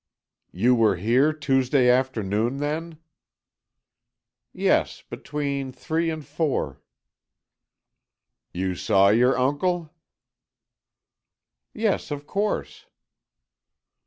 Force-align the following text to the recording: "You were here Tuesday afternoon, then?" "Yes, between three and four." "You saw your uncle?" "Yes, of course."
"You 0.51 0.73
were 0.73 0.95
here 0.95 1.31
Tuesday 1.31 1.87
afternoon, 1.87 2.57
then?" 2.57 2.97
"Yes, 4.51 5.03
between 5.07 5.71
three 5.71 6.09
and 6.09 6.25
four." 6.25 6.81
"You 8.51 8.73
saw 8.73 9.09
your 9.09 9.37
uncle?" 9.37 9.91
"Yes, 11.75 12.09
of 12.09 12.25
course." 12.25 12.87